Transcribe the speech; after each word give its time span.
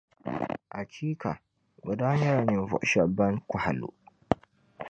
Achiika! 0.79 1.31
Bɛ 1.83 1.91
daa 1.99 2.15
nyɛla 2.19 2.41
ninvuɣu 2.45 2.87
shεba 2.89 3.13
ban 3.17 3.33
kɔhi 3.49 3.71
lu. 3.79 3.89